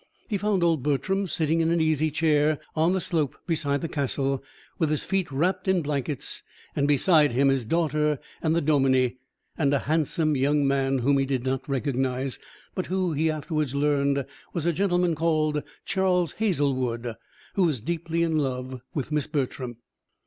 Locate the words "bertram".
0.85-1.27, 19.27-19.77